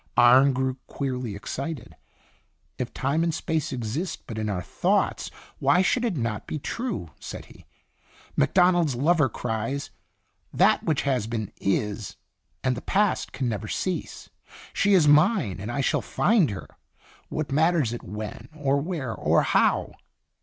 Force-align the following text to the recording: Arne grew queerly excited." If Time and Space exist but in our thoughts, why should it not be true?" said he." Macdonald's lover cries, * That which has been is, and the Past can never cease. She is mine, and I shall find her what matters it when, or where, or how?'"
Arne 0.17 0.51
grew 0.51 0.77
queerly 0.87 1.35
excited." 1.35 1.95
If 2.79 2.91
Time 2.91 3.23
and 3.23 3.31
Space 3.31 3.71
exist 3.71 4.23
but 4.25 4.39
in 4.39 4.49
our 4.49 4.63
thoughts, 4.63 5.29
why 5.59 5.83
should 5.83 6.03
it 6.03 6.17
not 6.17 6.47
be 6.47 6.57
true?" 6.57 7.11
said 7.19 7.45
he." 7.53 7.67
Macdonald's 8.35 8.95
lover 8.95 9.29
cries, 9.29 9.91
* 10.23 10.25
That 10.53 10.83
which 10.83 11.03
has 11.03 11.27
been 11.27 11.51
is, 11.57 12.17
and 12.63 12.75
the 12.75 12.81
Past 12.81 13.31
can 13.31 13.47
never 13.47 13.67
cease. 13.67 14.31
She 14.73 14.95
is 14.95 15.07
mine, 15.07 15.59
and 15.59 15.71
I 15.71 15.81
shall 15.81 16.01
find 16.01 16.49
her 16.49 16.67
what 17.29 17.51
matters 17.51 17.93
it 17.93 18.01
when, 18.01 18.49
or 18.55 18.81
where, 18.81 19.13
or 19.13 19.43
how?'" 19.43 19.93